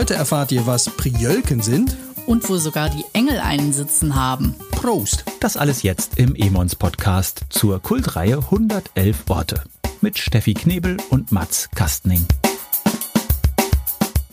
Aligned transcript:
Heute 0.00 0.14
erfahrt 0.14 0.50
ihr, 0.50 0.66
was 0.66 0.88
Priölken 0.88 1.60
sind. 1.60 1.94
Und 2.24 2.48
wo 2.48 2.56
sogar 2.56 2.88
die 2.88 3.04
Engel 3.12 3.38
einen 3.38 3.74
Sitzen 3.74 4.14
haben. 4.14 4.54
Prost! 4.70 5.26
Das 5.40 5.58
alles 5.58 5.82
jetzt 5.82 6.18
im 6.18 6.34
Emons 6.34 6.74
Podcast 6.74 7.44
zur 7.50 7.82
Kultreihe 7.82 8.38
111 8.38 9.24
Orte 9.28 9.62
mit 10.00 10.16
Steffi 10.16 10.54
Knebel 10.54 10.96
und 11.10 11.32
Mats 11.32 11.68
Kastning. 11.74 12.24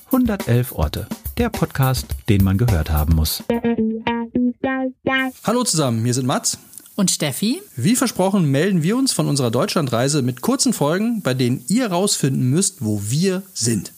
111 0.05 0.71
Orte, 0.71 1.05
der 1.37 1.49
Podcast, 1.49 2.15
den 2.29 2.45
man 2.45 2.57
gehört 2.57 2.89
haben 2.89 3.15
muss. 3.15 3.43
Hallo 5.43 5.65
zusammen, 5.65 6.05
hier 6.05 6.13
sind 6.13 6.27
Mats. 6.27 6.59
Und 6.95 7.11
Steffi? 7.11 7.61
Wie 7.75 7.97
versprochen 7.97 8.49
melden 8.49 8.83
wir 8.83 8.95
uns 8.95 9.11
von 9.11 9.27
unserer 9.27 9.51
Deutschlandreise 9.51 10.21
mit 10.21 10.41
kurzen 10.41 10.71
Folgen, 10.71 11.21
bei 11.21 11.33
denen 11.33 11.63
ihr 11.67 11.87
rausfinden 11.91 12.49
müsst, 12.49 12.85
wo 12.85 13.01
wir 13.09 13.43
sind. 13.53 13.91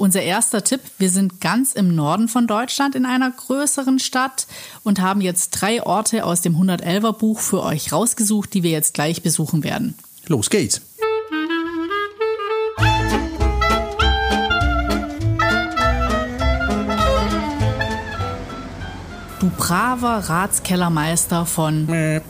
Unser 0.00 0.22
erster 0.22 0.64
Tipp, 0.64 0.80
wir 0.96 1.10
sind 1.10 1.42
ganz 1.42 1.74
im 1.74 1.94
Norden 1.94 2.28
von 2.28 2.46
Deutschland 2.46 2.94
in 2.94 3.04
einer 3.04 3.30
größeren 3.30 3.98
Stadt 3.98 4.46
und 4.82 4.98
haben 4.98 5.20
jetzt 5.20 5.50
drei 5.50 5.82
Orte 5.82 6.24
aus 6.24 6.40
dem 6.40 6.56
111er 6.56 7.12
Buch 7.12 7.38
für 7.38 7.62
euch 7.62 7.92
rausgesucht, 7.92 8.54
die 8.54 8.62
wir 8.62 8.70
jetzt 8.70 8.94
gleich 8.94 9.20
besuchen 9.22 9.62
werden. 9.62 9.94
Los 10.26 10.48
geht's! 10.48 10.80
Du 19.38 19.50
braver 19.58 20.30
Ratskellermeister 20.30 21.44
von 21.44 21.84
Mäh. 21.84 22.22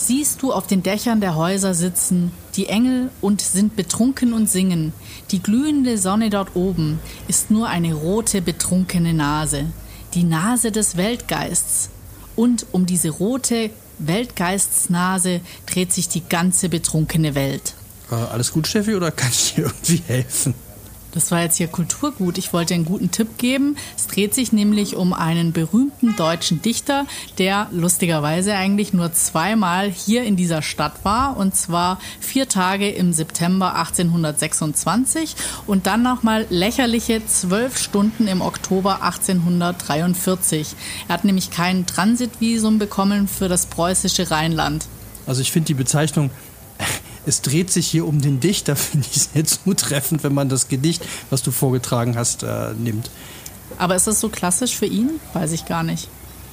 Siehst 0.00 0.42
du 0.42 0.52
auf 0.52 0.68
den 0.68 0.84
Dächern 0.84 1.20
der 1.20 1.34
Häuser 1.34 1.74
sitzen, 1.74 2.30
die 2.54 2.68
Engel 2.68 3.10
und 3.20 3.40
sind 3.40 3.74
betrunken 3.74 4.32
und 4.32 4.48
singen. 4.48 4.92
Die 5.32 5.42
glühende 5.42 5.98
Sonne 5.98 6.30
dort 6.30 6.54
oben 6.54 7.00
ist 7.26 7.50
nur 7.50 7.68
eine 7.68 7.94
rote, 7.94 8.40
betrunkene 8.40 9.12
Nase. 9.12 9.66
Die 10.14 10.22
Nase 10.22 10.70
des 10.70 10.96
Weltgeists. 10.96 11.90
Und 12.36 12.66
um 12.70 12.86
diese 12.86 13.10
rote 13.10 13.70
Weltgeistsnase 13.98 15.40
dreht 15.66 15.92
sich 15.92 16.08
die 16.08 16.22
ganze 16.22 16.68
betrunkene 16.68 17.34
Welt. 17.34 17.74
Äh, 18.12 18.14
alles 18.14 18.52
gut, 18.52 18.68
Steffi, 18.68 18.94
oder 18.94 19.10
kann 19.10 19.30
ich 19.32 19.54
dir 19.54 19.64
irgendwie 19.64 20.00
helfen? 20.06 20.54
Das 21.18 21.32
war 21.32 21.42
jetzt 21.42 21.56
hier 21.56 21.66
Kulturgut. 21.66 22.38
Ich 22.38 22.52
wollte 22.52 22.74
einen 22.74 22.84
guten 22.84 23.10
Tipp 23.10 23.38
geben. 23.38 23.76
Es 23.96 24.06
dreht 24.06 24.34
sich 24.34 24.52
nämlich 24.52 24.94
um 24.94 25.12
einen 25.12 25.52
berühmten 25.52 26.14
deutschen 26.14 26.62
Dichter, 26.62 27.06
der 27.38 27.66
lustigerweise 27.72 28.54
eigentlich 28.54 28.92
nur 28.92 29.12
zweimal 29.12 29.90
hier 29.90 30.22
in 30.22 30.36
dieser 30.36 30.62
Stadt 30.62 31.04
war. 31.04 31.36
Und 31.36 31.56
zwar 31.56 31.98
vier 32.20 32.48
Tage 32.48 32.88
im 32.88 33.12
September 33.12 33.74
1826 33.74 35.34
und 35.66 35.88
dann 35.88 36.04
nochmal 36.04 36.46
lächerliche 36.50 37.26
zwölf 37.26 37.78
Stunden 37.78 38.28
im 38.28 38.40
Oktober 38.40 39.02
1843. 39.02 40.76
Er 41.08 41.14
hat 41.14 41.24
nämlich 41.24 41.50
kein 41.50 41.84
Transitvisum 41.84 42.78
bekommen 42.78 43.26
für 43.26 43.48
das 43.48 43.66
preußische 43.66 44.30
Rheinland. 44.30 44.86
Also 45.26 45.40
ich 45.40 45.50
finde 45.50 45.66
die 45.66 45.74
Bezeichnung, 45.74 46.30
es 47.28 47.42
dreht 47.42 47.70
sich 47.70 47.86
hier 47.86 48.06
um 48.06 48.20
den 48.20 48.40
Dichter, 48.40 48.74
finde 48.76 49.06
ich 49.12 49.22
sehr 49.22 49.44
zutreffend, 49.44 50.24
wenn 50.24 50.34
man 50.34 50.48
das 50.48 50.68
Gedicht, 50.68 51.04
was 51.30 51.42
du 51.42 51.50
vorgetragen 51.50 52.16
hast, 52.16 52.42
äh, 52.42 52.72
nimmt. 52.76 53.10
Aber 53.78 53.94
ist 53.94 54.06
das 54.06 54.20
so 54.20 54.28
klassisch 54.28 54.74
für 54.74 54.86
ihn? 54.86 55.20
Weiß 55.34 55.52
ich 55.52 55.66
gar 55.66 55.82
nicht. 55.82 56.08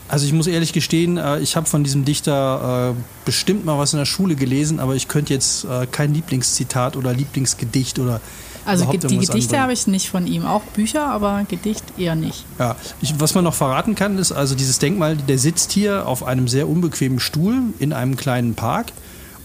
Also 0.08 0.28
ich 0.28 0.34
muss 0.34 0.46
ehrlich 0.46 0.72
gestehen, 0.72 1.18
äh, 1.18 1.40
ich 1.40 1.56
habe 1.56 1.66
von 1.66 1.84
diesem 1.84 2.06
Dichter 2.06 2.94
äh, 2.96 3.02
bestimmt 3.26 3.66
mal 3.66 3.80
was 3.80 3.94
in 3.94 4.00
der 4.00 4.06
Schule 4.06 4.36
gelesen, 4.36 4.80
aber 4.80 4.96
ich 4.96 5.08
könnte 5.08 5.34
jetzt 5.34 5.66
äh, 5.66 5.88
kein 5.88 6.14
Lieblingszitat 6.14 6.96
oder 6.96 7.14
Lieblingsgedicht 7.14 7.98
oder 7.98 8.22
Also 8.66 8.86
die 8.86 9.18
Gedichte 9.18 9.59
habe 9.59 9.73
ich 9.73 9.88
nicht 9.88 10.09
von 10.09 10.28
ihm. 10.28 10.46
Auch 10.46 10.62
Bücher, 10.62 11.08
aber 11.08 11.44
Gedicht 11.50 11.84
eher 11.98 12.14
nicht. 12.14 12.46
Ja, 12.59 12.76
ich, 13.02 13.20
was 13.20 13.34
man 13.34 13.44
noch 13.44 13.56
verraten 13.56 13.96
kann, 13.96 14.20
ist 14.20 14.31
also 14.31 14.53
dieses 14.53 14.78
Denkmal, 14.78 15.16
der 15.16 15.40
sitzt 15.40 15.72
hier 15.72 16.07
auf 16.07 16.24
einem 16.24 16.47
sehr 16.47 16.69
unbequemen 16.69 17.19
Stuhl 17.19 17.56
in 17.80 17.92
einem 17.92 18.16
kleinen 18.16 18.53
Park. 18.53 18.92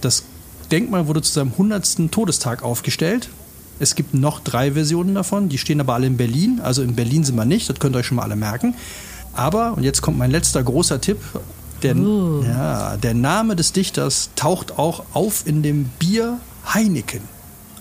Das 0.02 0.24
Denkmal 0.70 1.06
wurde 1.06 1.22
zu 1.22 1.32
seinem 1.32 1.52
100. 1.52 2.10
Todestag 2.10 2.62
aufgestellt. 2.62 3.28
Es 3.78 3.94
gibt 3.94 4.14
noch 4.14 4.40
drei 4.40 4.72
Versionen 4.72 5.14
davon, 5.14 5.48
die 5.48 5.58
stehen 5.58 5.80
aber 5.80 5.94
alle 5.94 6.06
in 6.06 6.16
Berlin. 6.16 6.60
Also 6.62 6.82
in 6.82 6.94
Berlin 6.94 7.24
sind 7.24 7.36
wir 7.36 7.46
nicht, 7.46 7.68
das 7.68 7.78
könnt 7.78 7.96
ihr 7.96 8.00
euch 8.00 8.06
schon 8.06 8.16
mal 8.16 8.24
alle 8.24 8.36
merken. 8.36 8.74
Aber, 9.32 9.74
und 9.74 9.84
jetzt 9.84 10.02
kommt 10.02 10.18
mein 10.18 10.30
letzter 10.30 10.62
großer 10.62 11.00
Tipp, 11.00 11.18
der, 11.82 11.96
Uh. 11.96 12.42
ja, 12.44 12.96
der 12.98 13.14
Name 13.14 13.56
des 13.56 13.72
Dichters 13.72 14.30
taucht 14.36 14.78
auch 14.78 15.04
auf 15.14 15.46
in 15.46 15.62
dem 15.62 15.84
Bier 15.98 16.38
Heineken. 16.74 17.22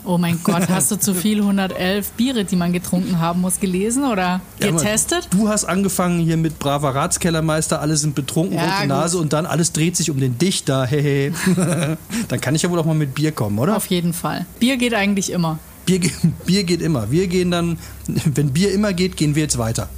Oh 0.06 0.18
mein 0.18 0.40
Gott, 0.44 0.70
hast 0.70 0.92
du 0.92 0.96
zu 0.98 1.14
viel 1.14 1.40
111 1.42 2.12
Biere, 2.12 2.46
die 2.46 2.56
man 2.56 2.74
getrunken 2.74 3.20
haben 3.20 3.42
muss, 3.42 3.60
gelesen 3.60 4.06
oder 4.06 4.42
Ja, 4.60 4.72
getestet? 4.72 5.28
Du 5.32 5.50
hast 5.50 5.66
angefangen 5.66 6.20
hier 6.20 6.38
mit 6.38 6.58
braver 6.60 6.96
Ratskellermeister, 6.96 7.82
alle 7.82 7.98
sind 7.98 8.16
betrunken, 8.16 8.56
Ja, 8.58 8.78
rote. 8.78 8.88
Nase 8.88 9.18
und 9.18 9.34
dann 9.34 9.46
alles 9.46 9.72
dreht 9.74 9.98
sich 9.98 10.10
um 10.10 10.20
den 10.20 10.38
Dichter. 10.38 10.86
Hehe. 10.86 11.34
dann 12.28 12.42
kann 12.42 12.56
ich 12.56 12.62
ja 12.62 12.70
wohl 12.72 12.80
auch 12.80 12.86
mal 12.86 12.96
mit 12.96 13.14
Bier 13.14 13.32
kommen, 13.32 13.60
oder? 13.60 13.76
Auf 13.76 13.88
jeden 13.88 14.14
Fall. 14.14 14.46
Bier 14.60 14.78
geht 14.78 14.94
eigentlich 14.94 15.32
immer. 15.32 15.60
Bier, 15.86 16.00
Bier 16.46 16.64
geht 16.64 16.82
immer. 16.82 17.12
Wir 17.12 17.28
gehen 17.28 17.52
dann, 17.52 17.78
wenn 18.08 18.52
Bier 18.52 18.72
immer 18.74 18.94
geht, 18.94 19.18
gehen 19.18 19.36
wir 19.36 19.44
jetzt 19.44 19.58
weiter. 19.58 19.90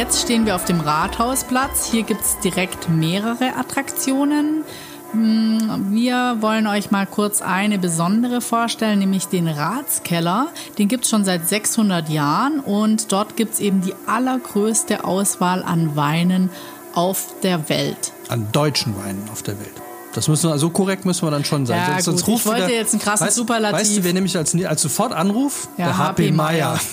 Jetzt 0.00 0.22
stehen 0.22 0.46
wir 0.46 0.54
auf 0.56 0.64
dem 0.64 0.80
Rathausplatz. 0.80 1.90
Hier 1.90 2.04
gibt 2.04 2.22
es 2.22 2.38
direkt 2.38 2.88
mehrere 2.88 3.54
Attraktionen. 3.58 4.64
Hm, 5.12 5.88
Wir 5.90 6.38
wollen 6.40 6.66
euch 6.66 6.90
mal 6.90 7.04
kurz 7.06 7.42
eine 7.42 7.78
besondere 7.78 8.40
vorstellen, 8.40 9.00
nämlich 9.00 9.26
den 9.26 9.46
Ratskeller. 9.46 10.48
Den 10.78 10.88
gibt 10.88 11.04
es 11.04 11.10
schon 11.10 11.26
seit 11.26 11.46
600 11.46 12.08
Jahren 12.08 12.60
und 12.60 13.12
dort 13.12 13.36
gibt 13.36 13.52
es 13.52 13.60
eben 13.60 13.82
die 13.82 13.92
allergrößte 14.06 15.04
Auswahl 15.04 15.62
an 15.62 15.96
Weinen 15.96 16.48
auf 16.94 17.34
der 17.42 17.68
Welt. 17.68 18.12
An 18.28 18.50
deutschen 18.52 18.96
Weinen 18.96 19.28
auf 19.30 19.42
der 19.42 19.60
Welt. 19.60 19.74
Das 20.14 20.28
müssen 20.28 20.48
wir, 20.48 20.58
so 20.58 20.70
korrekt 20.70 21.04
müssen 21.04 21.26
wir 21.26 21.30
dann 21.30 21.44
schon 21.44 21.66
sein. 21.66 21.76
Ja, 21.76 22.00
gut. 22.00 22.26
Ich 22.26 22.46
wollte 22.46 22.72
jetzt 22.72 22.94
einen 22.94 23.02
krassen 23.02 23.26
weißt, 23.26 23.36
Superlativ. 23.36 23.80
Weißt 23.80 23.96
du, 23.98 24.04
wer 24.04 24.12
nämlich 24.14 24.34
als, 24.36 24.54
als 24.64 24.80
Sofortanruf? 24.80 25.68
Ja, 25.76 25.86
der 25.86 25.98
HP 25.98 26.28
HP 26.28 26.32
Meier. 26.32 26.80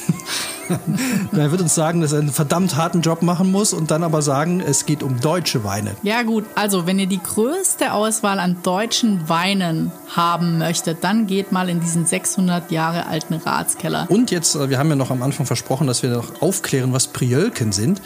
Der 1.32 1.52
wird 1.52 1.62
uns 1.62 1.76
sagen, 1.76 2.02
dass 2.02 2.12
er 2.14 2.20
einen 2.20 2.32
verdammt 2.32 2.76
harten 2.76 3.02
Job 3.02 3.22
machen 3.22 3.52
muss 3.52 3.74
und 3.74 3.92
dann 3.92 4.04
aber 4.04 4.22
sagen, 4.22 4.62
es 4.62 4.86
geht 4.86 5.04
um 5.04 5.20
deutsche 5.20 5.64
Weine. 5.64 5.96
Ja 6.04 6.24
gut, 6.24 6.46
also 6.56 6.86
wenn 6.86 7.00
ihr 7.00 7.08
die 7.08 7.22
größte 7.22 7.94
Auswahl 7.94 8.40
an 8.40 8.58
deutschen 8.64 9.30
Weinen 9.30 9.92
haben 10.16 10.58
möchtet, 10.58 11.04
dann 11.04 11.28
geht 11.28 11.52
mal 11.52 11.70
in 11.70 11.80
diesen 11.80 12.06
600 12.06 12.72
Jahre 12.72 13.08
alten 13.08 13.36
Ratskeller. 13.36 14.06
Und 14.10 14.32
jetzt, 14.32 14.56
äh, 14.56 14.70
wir 14.70 14.80
haben 14.80 14.90
ja 14.90 14.96
noch 14.96 15.12
am 15.12 15.22
Anfang 15.24 15.46
versprochen, 15.46 15.88
dass 15.88 16.04
wir 16.04 16.10
noch 16.10 16.42
aufklären, 16.42 16.94
was 16.94 17.08
Priölken 17.08 17.72
sind. 17.72 18.02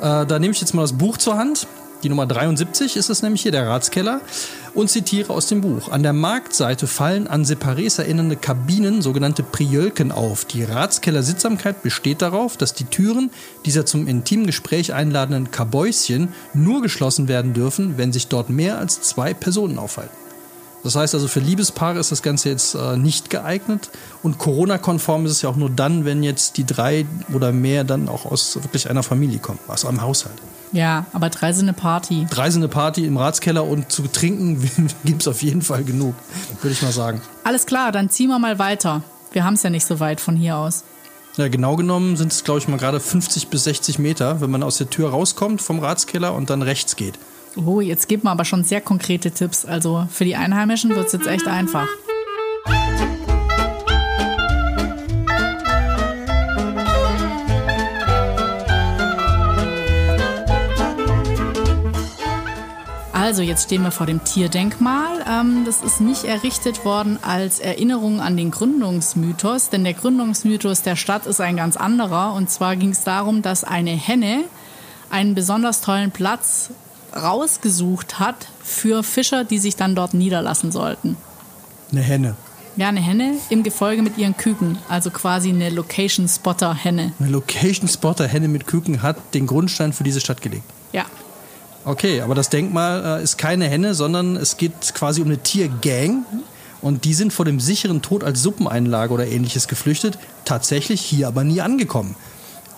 Äh, 0.00 0.26
Da 0.26 0.38
nehme 0.38 0.52
ich 0.52 0.60
jetzt 0.60 0.74
mal 0.74 0.82
das 0.82 0.92
Buch 0.92 1.16
zur 1.16 1.36
Hand. 1.38 1.66
Die 2.04 2.08
Nummer 2.08 2.26
73 2.26 2.96
ist 2.96 3.10
es 3.10 3.22
nämlich 3.22 3.42
hier, 3.42 3.50
der 3.50 3.66
Ratskeller. 3.66 4.20
Und 4.74 4.88
zitiere 4.88 5.32
aus 5.32 5.46
dem 5.46 5.60
Buch. 5.60 5.90
An 5.90 6.04
der 6.04 6.12
Marktseite 6.12 6.86
fallen 6.86 7.26
an 7.26 7.44
Separés 7.44 7.98
erinnernde 7.98 8.36
Kabinen, 8.36 9.02
sogenannte 9.02 9.42
Priölken, 9.42 10.12
auf. 10.12 10.44
Die 10.44 10.62
Ratskeller-Sittsamkeit 10.62 11.82
besteht 11.82 12.22
darauf, 12.22 12.56
dass 12.56 12.74
die 12.74 12.84
Türen 12.84 13.30
dieser 13.64 13.86
zum 13.86 14.06
intimen 14.06 14.46
Gespräch 14.46 14.94
einladenden 14.94 15.50
Kabäuschen 15.50 16.28
nur 16.54 16.82
geschlossen 16.82 17.26
werden 17.26 17.54
dürfen, 17.54 17.98
wenn 17.98 18.12
sich 18.12 18.28
dort 18.28 18.50
mehr 18.50 18.78
als 18.78 19.00
zwei 19.00 19.34
Personen 19.34 19.78
aufhalten. 19.78 20.27
Das 20.84 20.94
heißt 20.94 21.14
also, 21.14 21.28
für 21.28 21.40
Liebespaare 21.40 21.98
ist 21.98 22.12
das 22.12 22.22
Ganze 22.22 22.50
jetzt 22.50 22.74
äh, 22.74 22.96
nicht 22.96 23.30
geeignet. 23.30 23.90
Und 24.22 24.38
Corona-konform 24.38 25.26
ist 25.26 25.32
es 25.32 25.42
ja 25.42 25.48
auch 25.48 25.56
nur 25.56 25.70
dann, 25.70 26.04
wenn 26.04 26.22
jetzt 26.22 26.56
die 26.56 26.64
drei 26.64 27.06
oder 27.32 27.52
mehr 27.52 27.84
dann 27.84 28.08
auch 28.08 28.24
aus 28.24 28.56
wirklich 28.62 28.88
einer 28.88 29.02
Familie 29.02 29.38
kommen, 29.38 29.58
aus 29.66 29.84
einem 29.84 30.02
Haushalt. 30.02 30.36
Ja, 30.72 31.06
aber 31.12 31.30
drei 31.30 31.52
sind 31.52 31.66
eine 31.66 31.72
Party. 31.72 32.26
Drei 32.30 32.50
sind 32.50 32.62
eine 32.62 32.68
Party 32.68 33.06
im 33.06 33.16
Ratskeller 33.16 33.64
und 33.64 33.90
zu 33.90 34.02
trinken 34.02 34.70
gibt 35.04 35.22
es 35.22 35.28
auf 35.28 35.42
jeden 35.42 35.62
Fall 35.62 35.84
genug, 35.84 36.14
würde 36.62 36.72
ich 36.72 36.82
mal 36.82 36.92
sagen. 36.92 37.20
Alles 37.44 37.66
klar, 37.66 37.90
dann 37.92 38.10
ziehen 38.10 38.28
wir 38.28 38.38
mal 38.38 38.58
weiter. 38.58 39.02
Wir 39.32 39.44
haben 39.44 39.54
es 39.54 39.62
ja 39.62 39.70
nicht 39.70 39.86
so 39.86 40.00
weit 40.00 40.20
von 40.20 40.36
hier 40.36 40.56
aus. 40.56 40.84
Ja, 41.36 41.48
genau 41.48 41.76
genommen 41.76 42.16
sind 42.16 42.32
es, 42.32 42.42
glaube 42.42 42.58
ich, 42.58 42.68
mal 42.68 42.78
gerade 42.78 42.98
50 42.98 43.48
bis 43.48 43.64
60 43.64 43.98
Meter, 43.98 44.40
wenn 44.40 44.50
man 44.50 44.62
aus 44.62 44.78
der 44.78 44.90
Tür 44.90 45.10
rauskommt 45.10 45.62
vom 45.62 45.78
Ratskeller 45.78 46.34
und 46.34 46.50
dann 46.50 46.62
rechts 46.62 46.96
geht. 46.96 47.18
Oh, 47.66 47.80
jetzt 47.80 48.08
geben 48.08 48.24
wir 48.24 48.30
aber 48.30 48.44
schon 48.44 48.62
sehr 48.62 48.80
konkrete 48.80 49.30
Tipps. 49.32 49.64
Also 49.64 50.06
für 50.10 50.24
die 50.24 50.36
Einheimischen 50.36 50.94
wird 50.94 51.06
es 51.06 51.12
jetzt 51.12 51.26
echt 51.26 51.48
einfach. 51.48 51.88
Also, 63.12 63.42
jetzt 63.42 63.64
stehen 63.64 63.82
wir 63.82 63.90
vor 63.90 64.06
dem 64.06 64.24
Tierdenkmal. 64.24 65.22
Ähm, 65.28 65.64
das 65.66 65.82
ist 65.82 66.00
nicht 66.00 66.24
errichtet 66.24 66.86
worden 66.86 67.18
als 67.20 67.58
Erinnerung 67.58 68.20
an 68.20 68.38
den 68.38 68.50
Gründungsmythos, 68.50 69.68
denn 69.68 69.84
der 69.84 69.92
Gründungsmythos 69.92 70.80
der 70.80 70.96
Stadt 70.96 71.26
ist 71.26 71.40
ein 71.40 71.56
ganz 71.56 71.76
anderer. 71.76 72.32
Und 72.32 72.48
zwar 72.48 72.76
ging 72.76 72.90
es 72.90 73.04
darum, 73.04 73.42
dass 73.42 73.64
eine 73.64 73.90
Henne 73.90 74.44
einen 75.10 75.34
besonders 75.34 75.82
tollen 75.82 76.10
Platz 76.10 76.70
rausgesucht 77.22 78.18
hat 78.18 78.48
für 78.62 79.02
Fischer, 79.02 79.44
die 79.44 79.58
sich 79.58 79.76
dann 79.76 79.94
dort 79.94 80.14
niederlassen 80.14 80.72
sollten. 80.72 81.16
Eine 81.92 82.02
Henne. 82.02 82.36
Ja, 82.76 82.88
eine 82.88 83.00
Henne 83.00 83.34
im 83.50 83.64
Gefolge 83.64 84.02
mit 84.02 84.18
ihren 84.18 84.36
Küken, 84.36 84.78
also 84.88 85.10
quasi 85.10 85.48
eine 85.48 85.68
Location-Spotter-Henne. 85.70 87.12
Eine 87.18 87.28
Location-Spotter-Henne 87.30 88.46
mit 88.46 88.68
Küken 88.68 89.02
hat 89.02 89.16
den 89.34 89.48
Grundstein 89.48 89.92
für 89.92 90.04
diese 90.04 90.20
Stadt 90.20 90.42
gelegt. 90.42 90.62
Ja. 90.92 91.04
Okay, 91.84 92.20
aber 92.20 92.34
das 92.36 92.50
Denkmal 92.50 93.18
äh, 93.18 93.22
ist 93.24 93.36
keine 93.36 93.66
Henne, 93.66 93.94
sondern 93.94 94.36
es 94.36 94.58
geht 94.58 94.94
quasi 94.94 95.20
um 95.22 95.26
eine 95.26 95.38
Tiergang. 95.38 96.24
Und 96.80 97.04
die 97.04 97.14
sind 97.14 97.32
vor 97.32 97.44
dem 97.44 97.58
sicheren 97.58 98.02
Tod 98.02 98.22
als 98.22 98.42
Suppeneinlage 98.42 99.12
oder 99.12 99.26
ähnliches 99.26 99.66
geflüchtet, 99.66 100.16
tatsächlich 100.44 101.00
hier 101.00 101.26
aber 101.26 101.42
nie 101.42 101.60
angekommen. 101.60 102.14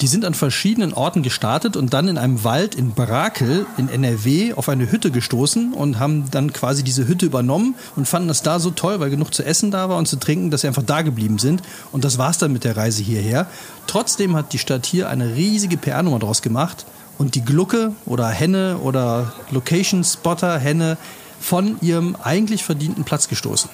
Die 0.00 0.06
sind 0.06 0.24
an 0.24 0.32
verschiedenen 0.32 0.94
Orten 0.94 1.22
gestartet 1.22 1.76
und 1.76 1.92
dann 1.92 2.08
in 2.08 2.16
einem 2.16 2.42
Wald 2.42 2.74
in 2.74 2.92
Brakel 2.92 3.66
in 3.76 3.90
NRW 3.90 4.54
auf 4.54 4.70
eine 4.70 4.90
Hütte 4.90 5.10
gestoßen 5.10 5.74
und 5.74 5.98
haben 5.98 6.30
dann 6.30 6.54
quasi 6.54 6.82
diese 6.82 7.06
Hütte 7.06 7.26
übernommen 7.26 7.74
und 7.96 8.08
fanden 8.08 8.28
das 8.28 8.40
da 8.42 8.60
so 8.60 8.70
toll, 8.70 8.98
weil 9.00 9.10
genug 9.10 9.34
zu 9.34 9.44
essen 9.44 9.70
da 9.70 9.90
war 9.90 9.98
und 9.98 10.08
zu 10.08 10.16
trinken, 10.16 10.50
dass 10.50 10.62
sie 10.62 10.68
einfach 10.68 10.84
da 10.84 11.02
geblieben 11.02 11.38
sind. 11.38 11.62
Und 11.92 12.04
das 12.04 12.16
war's 12.16 12.38
dann 12.38 12.50
mit 12.50 12.64
der 12.64 12.78
Reise 12.78 13.02
hierher. 13.02 13.46
Trotzdem 13.86 14.36
hat 14.36 14.54
die 14.54 14.58
Stadt 14.58 14.86
hier 14.86 15.10
eine 15.10 15.34
riesige 15.34 15.76
PR-Nummer 15.76 16.18
draus 16.18 16.40
gemacht 16.40 16.86
und 17.18 17.34
die 17.34 17.44
Glucke 17.44 17.92
oder 18.06 18.26
Henne 18.28 18.78
oder 18.78 19.34
Location 19.50 20.02
Spotter 20.02 20.58
Henne 20.58 20.96
von 21.40 21.76
ihrem 21.82 22.16
eigentlich 22.22 22.64
verdienten 22.64 23.04
Platz 23.04 23.28
gestoßen. 23.28 23.68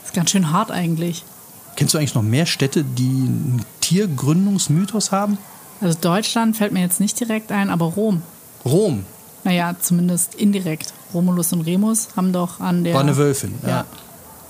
Das 0.00 0.10
ist 0.10 0.14
ganz 0.14 0.32
schön 0.32 0.50
hart 0.50 0.72
eigentlich. 0.72 1.24
Kennst 1.76 1.94
du 1.94 1.98
eigentlich 1.98 2.16
noch 2.16 2.22
mehr 2.22 2.46
Städte, 2.46 2.82
die 2.82 3.04
einen 3.04 3.64
Tiergründungsmythos 3.80 5.12
haben? 5.12 5.38
Also 5.82 5.98
Deutschland 6.00 6.56
fällt 6.56 6.72
mir 6.72 6.80
jetzt 6.80 7.00
nicht 7.00 7.18
direkt 7.18 7.52
ein, 7.52 7.68
aber 7.68 7.86
Rom. 7.86 8.22
Rom. 8.64 9.04
Naja, 9.44 9.74
zumindest 9.80 10.36
indirekt. 10.36 10.92
Romulus 11.12 11.52
und 11.52 11.62
Remus 11.62 12.08
haben 12.16 12.32
doch 12.32 12.60
an 12.60 12.84
der. 12.84 12.94
War 12.94 13.00
eine 13.02 13.16
Wölfin, 13.16 13.54
ja. 13.62 13.68
Ja. 13.68 13.84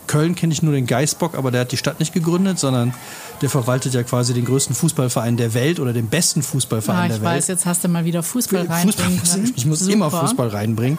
Köln 0.07 0.35
kenne 0.35 0.53
ich 0.53 0.63
nur 0.63 0.75
den 0.75 0.87
Geißbock, 0.87 1.35
aber 1.39 1.51
der 1.51 1.63
hat 1.63 1.73
die 1.73 1.79
Stadt 1.79 1.99
nicht 1.99 2.13
gegründet, 2.13 2.59
sondern 2.59 2.93
der 3.41 3.49
verwaltet 3.49 3.95
ja 3.95 4.03
quasi 4.03 4.35
den 4.35 4.45
größten 4.45 4.75
Fußballverein 4.77 5.39
der 5.39 5.55
Welt 5.55 5.81
oder 5.81 5.95
den 5.95 6.09
besten 6.09 6.41
Ah, 6.41 6.43
Fußballverein 6.43 7.11
ich 7.11 7.17
der 7.17 7.23
Welt. 7.23 7.37
weiß, 7.39 7.47
jetzt 7.49 7.65
hast 7.65 7.83
du 7.83 7.89
mal 7.89 8.05
wieder 8.05 8.23
Fußball 8.23 8.67
Fußball 8.67 8.77
reinbringen 8.77 9.21
ich, 9.45 9.57
ich 9.57 9.67
muss 9.67 9.79
Super. 9.79 9.93
immer 9.95 10.11
Fußball 10.11 10.49
reinbringen. 10.49 10.99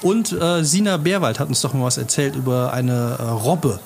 Und 0.00 0.32
äh, 0.32 0.64
Sina 0.64 0.96
Bärwald 0.96 1.38
hat 1.40 1.48
uns 1.48 1.60
doch 1.60 1.74
mal 1.74 1.84
was 1.84 1.98
erzählt 1.98 2.36
über 2.36 2.72
eine 2.72 3.16
äh, 3.18 3.22
Robbe. 3.22 3.80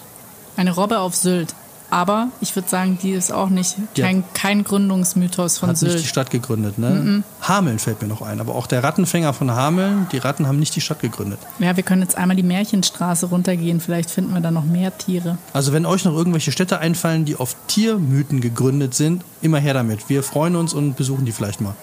Eine 0.56 0.72
Robbe 0.72 0.98
auf 1.00 1.16
Sylt. 1.16 1.54
Aber 1.90 2.28
ich 2.40 2.54
würde 2.54 2.68
sagen, 2.68 2.98
die 3.02 3.12
ist 3.12 3.32
auch 3.32 3.48
nicht 3.48 3.76
Ja. 3.94 4.04
kein, 4.06 4.24
kein 4.34 4.64
Gründungsmythos 4.64 5.58
von 5.58 5.70
Hat 5.70 5.80
nicht 5.80 5.94
die 5.94 5.98
Sylt. 5.98 6.06
Stadt 6.10 6.30
gegründet, 6.30 6.78
ne? 6.78 7.22
Hameln 7.40 7.78
fällt 7.78 8.02
mir 8.02 8.08
noch 8.08 8.20
ein. 8.22 8.40
Aber 8.40 8.54
auch 8.54 8.66
der 8.66 8.84
Rattenfänger 8.84 9.32
von 9.32 9.50
Hameln, 9.50 10.06
die 10.12 10.18
Ratten 10.18 10.46
haben 10.46 10.58
nicht 10.58 10.76
die 10.76 10.80
Stadt 10.80 11.00
gegründet. 11.00 11.38
Ja, 11.58 11.76
wir 11.76 11.82
können 11.82 12.02
jetzt 12.02 12.16
einmal 12.18 12.36
die 12.36 12.42
Märchenstraße 12.42 13.26
runtergehen. 13.26 13.80
Vielleicht 13.80 14.10
finden 14.10 14.34
wir 14.34 14.40
da 14.40 14.50
noch 14.50 14.64
mehr 14.64 14.96
Tiere. 14.98 15.38
Also 15.52 15.72
wenn 15.72 15.86
euch 15.86 16.04
noch 16.04 16.14
irgendwelche 16.14 16.52
Städte 16.52 16.78
einfallen, 16.78 17.24
die 17.24 17.36
auf 17.36 17.56
Tiermythen 17.68 18.40
gegründet 18.40 18.94
sind, 18.94 19.24
immer 19.40 19.58
her 19.58 19.74
damit. 19.74 20.08
Wir 20.08 20.22
freuen 20.22 20.56
uns 20.56 20.74
und 20.74 20.96
besuchen 20.96 21.24
die 21.24 21.32
vielleicht 21.32 21.60
mal. 21.60 21.74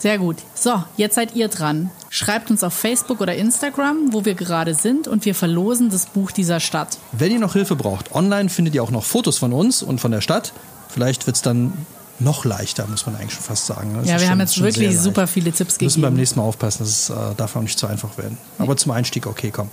Sehr 0.00 0.18
gut. 0.18 0.36
So, 0.54 0.82
jetzt 0.96 1.14
seid 1.14 1.36
ihr 1.36 1.48
dran. 1.48 1.90
Schreibt 2.08 2.50
uns 2.50 2.64
auf 2.64 2.72
Facebook 2.74 3.20
oder 3.20 3.36
Instagram, 3.36 4.12
wo 4.12 4.24
wir 4.24 4.34
gerade 4.34 4.74
sind, 4.74 5.06
und 5.06 5.24
wir 5.24 5.34
verlosen 5.34 5.90
das 5.90 6.06
Buch 6.06 6.30
dieser 6.32 6.58
Stadt. 6.58 6.98
Wenn 7.12 7.30
ihr 7.32 7.38
noch 7.38 7.52
Hilfe 7.52 7.76
braucht, 7.76 8.12
online 8.14 8.48
findet 8.48 8.74
ihr 8.74 8.82
auch 8.82 8.90
noch 8.90 9.04
Fotos 9.04 9.38
von 9.38 9.52
uns 9.52 9.82
und 9.82 10.00
von 10.00 10.10
der 10.10 10.20
Stadt. 10.22 10.52
Vielleicht 10.88 11.26
wird 11.26 11.36
es 11.36 11.42
dann 11.42 11.72
noch 12.18 12.44
leichter, 12.44 12.86
muss 12.86 13.06
man 13.06 13.14
eigentlich 13.16 13.32
schon 13.34 13.42
fast 13.44 13.66
sagen. 13.66 13.92
Das 13.94 14.06
ja, 14.06 14.14
wir 14.14 14.20
schon- 14.20 14.28
haben 14.30 14.40
jetzt 14.40 14.60
wirklich 14.60 14.98
super 14.98 15.26
viele 15.26 15.52
Tipps 15.52 15.78
Wir 15.80 15.84
müssen 15.86 16.02
beim 16.02 16.10
gegeben. 16.10 16.20
nächsten 16.20 16.38
Mal 16.40 16.44
aufpassen, 16.46 16.78
das 16.80 17.08
äh, 17.10 17.14
darf 17.36 17.56
auch 17.56 17.62
nicht 17.62 17.78
zu 17.78 17.86
einfach 17.86 18.18
werden. 18.18 18.36
Aber 18.58 18.76
zum 18.76 18.92
Einstieg, 18.92 19.26
okay, 19.26 19.50
komm. 19.50 19.70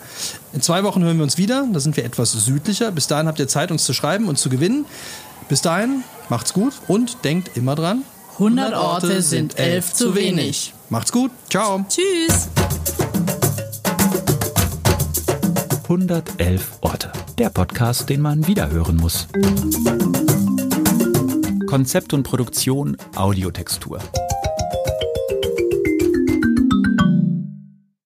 In 0.53 0.62
zwei 0.62 0.83
Wochen 0.83 1.03
hören 1.03 1.18
wir 1.18 1.24
uns 1.24 1.38
wieder, 1.38 1.65
da 1.74 1.79
sind 1.79 1.97
wir 1.97 2.06
etwas 2.06 2.31
südlicher. 2.33 2.91
Bis 2.91 3.07
dahin 3.07 3.27
habt 3.27 3.39
ihr 3.39 3.47
Zeit, 3.47 3.71
uns 3.71 3.83
zu 3.83 3.94
schreiben 3.94 4.27
und 4.29 4.38
zu 4.38 4.50
gewinnen. 4.50 4.85
Bis 5.50 5.62
dahin, 5.62 6.03
macht's 6.29 6.53
gut 6.53 6.74
und 6.88 7.18
denkt 7.25 7.56
immer 7.57 7.75
dran. 7.75 8.03
100 8.39 8.75
Orte 8.75 9.24
sind 9.24 9.57
elf 9.57 9.94
zu 9.94 10.13
wenig. 10.13 10.72
Macht's 10.89 11.12
gut, 11.12 11.31
ciao. 11.50 11.84
Tschüss! 11.89 12.50
111 15.86 16.74
Orte. 16.81 17.12
Der 17.39 17.50
Podcast, 17.50 18.07
den 18.10 18.22
man 18.22 18.45
wiederhören 18.45 18.98
muss. 18.98 19.28
Konzept 21.66 22.13
und 22.13 22.22
Produktion 22.22 22.95
Audiotextur. 23.16 24.00